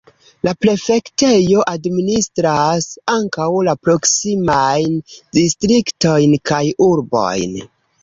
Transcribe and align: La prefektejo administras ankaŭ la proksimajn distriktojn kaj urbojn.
La 0.45 0.51
prefektejo 0.65 1.65
administras 1.73 2.89
ankaŭ 3.19 3.47
la 3.69 3.77
proksimajn 3.85 4.99
distriktojn 5.41 6.39
kaj 6.53 6.67
urbojn. 6.93 7.59